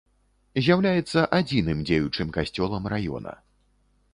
З'яўляецца 0.67 1.19
адзіным 1.39 1.79
дзеючым 1.89 2.33
касцёлам 2.39 2.83
раёна. 2.95 3.37